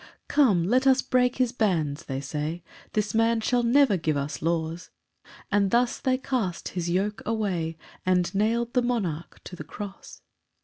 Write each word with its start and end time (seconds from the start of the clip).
2 0.01 0.07
"Come, 0.33 0.63
let 0.63 0.87
us 0.87 1.03
break 1.03 1.35
his 1.35 1.51
bands," 1.51 2.05
they 2.05 2.19
say, 2.19 2.63
"This 2.93 3.13
man 3.13 3.39
shall 3.39 3.61
never 3.61 3.97
give 3.97 4.17
us 4.17 4.41
laws;" 4.41 4.89
And 5.51 5.69
thus 5.69 5.99
they 5.99 6.17
cast 6.17 6.69
his 6.69 6.89
yoke 6.89 7.21
away, 7.23 7.77
And 8.03 8.33
nail'd 8.33 8.73
the 8.73 8.81
monarch 8.81 9.39
to 9.43 9.55
the 9.55 9.63
cross. 9.63 10.23